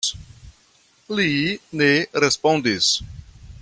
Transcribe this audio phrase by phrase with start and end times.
[1.19, 1.29] Li
[1.83, 1.91] ne
[2.25, 2.93] respondis.